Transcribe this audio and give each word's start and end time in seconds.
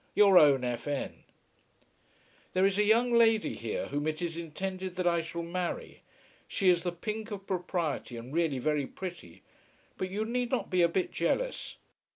Your 0.15 0.39
own 0.39 0.63
F. 0.63 0.87
N. 0.87 1.25
There 2.53 2.65
is 2.65 2.79
a 2.79 2.83
young 2.83 3.13
lady 3.13 3.53
here 3.53 3.89
whom 3.89 4.07
it 4.07 4.19
is 4.19 4.35
intended 4.35 4.95
that 4.95 5.05
I 5.05 5.21
shall 5.21 5.43
marry. 5.43 6.01
She 6.47 6.69
is 6.69 6.81
the 6.81 6.91
pink 6.91 7.29
of 7.29 7.45
propriety 7.45 8.17
and 8.17 8.33
really 8.33 8.57
very 8.57 8.87
pretty; 8.87 9.43
but 9.97 10.09
you 10.09 10.25
need 10.25 10.49
not 10.49 10.71
be 10.71 10.81
a 10.81 10.89
bit 10.89 11.11
jealous. 11.11 11.77